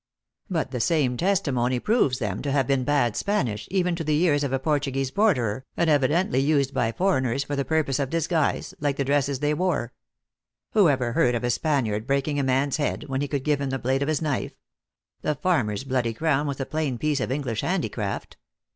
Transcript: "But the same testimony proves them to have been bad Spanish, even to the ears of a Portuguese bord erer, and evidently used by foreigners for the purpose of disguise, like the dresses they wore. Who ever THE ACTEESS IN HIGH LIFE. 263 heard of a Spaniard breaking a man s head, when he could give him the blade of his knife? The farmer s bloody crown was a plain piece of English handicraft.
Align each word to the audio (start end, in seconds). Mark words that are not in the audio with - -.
"But 0.49 0.71
the 0.71 0.79
same 0.79 1.15
testimony 1.15 1.79
proves 1.79 2.17
them 2.17 2.41
to 2.41 2.51
have 2.51 2.65
been 2.65 2.83
bad 2.83 3.15
Spanish, 3.15 3.67
even 3.69 3.95
to 3.95 4.03
the 4.03 4.19
ears 4.19 4.43
of 4.43 4.51
a 4.51 4.57
Portuguese 4.57 5.11
bord 5.11 5.37
erer, 5.37 5.61
and 5.77 5.91
evidently 5.91 6.39
used 6.39 6.73
by 6.73 6.91
foreigners 6.91 7.43
for 7.43 7.55
the 7.55 7.63
purpose 7.63 7.99
of 7.99 8.09
disguise, 8.09 8.73
like 8.79 8.97
the 8.97 9.05
dresses 9.05 9.41
they 9.41 9.53
wore. 9.53 9.93
Who 10.71 10.89
ever 10.89 11.13
THE 11.13 11.21
ACTEESS 11.21 11.21
IN 11.21 11.21
HIGH 11.21 11.21
LIFE. 11.21 11.21
263 11.21 11.21
heard 11.21 11.35
of 11.35 11.43
a 11.43 11.51
Spaniard 11.51 12.07
breaking 12.07 12.39
a 12.39 12.43
man 12.43 12.67
s 12.69 12.77
head, 12.77 13.03
when 13.03 13.21
he 13.21 13.27
could 13.27 13.43
give 13.43 13.61
him 13.61 13.69
the 13.69 13.77
blade 13.77 14.01
of 14.01 14.07
his 14.07 14.21
knife? 14.23 14.53
The 15.21 15.35
farmer 15.35 15.73
s 15.73 15.83
bloody 15.83 16.15
crown 16.15 16.47
was 16.47 16.59
a 16.59 16.65
plain 16.65 16.97
piece 16.97 17.19
of 17.19 17.31
English 17.31 17.61
handicraft. 17.61 18.37